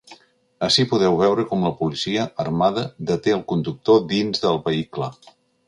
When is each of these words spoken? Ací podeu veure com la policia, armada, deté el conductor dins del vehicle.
Ací 0.67 0.85
podeu 0.93 1.17
veure 1.19 1.45
com 1.51 1.65
la 1.67 1.71
policia, 1.83 2.25
armada, 2.45 2.87
deté 3.13 3.37
el 3.39 3.47
conductor 3.55 4.03
dins 4.15 4.45
del 4.47 4.61
vehicle. 4.69 5.15